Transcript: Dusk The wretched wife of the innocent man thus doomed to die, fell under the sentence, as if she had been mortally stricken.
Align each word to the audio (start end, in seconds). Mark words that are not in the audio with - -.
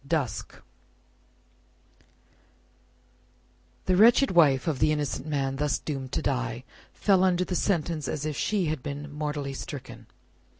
Dusk 0.07 0.59
The 3.85 3.95
wretched 3.95 4.31
wife 4.31 4.65
of 4.67 4.79
the 4.79 4.91
innocent 4.91 5.27
man 5.27 5.57
thus 5.57 5.77
doomed 5.77 6.11
to 6.13 6.23
die, 6.23 6.63
fell 6.91 7.23
under 7.23 7.45
the 7.45 7.53
sentence, 7.53 8.07
as 8.07 8.25
if 8.25 8.35
she 8.35 8.65
had 8.65 8.81
been 8.81 9.11
mortally 9.11 9.53
stricken. 9.53 10.07